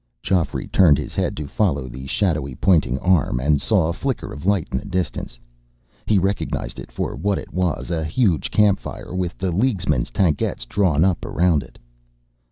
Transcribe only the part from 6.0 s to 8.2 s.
He recognized it for what it was; a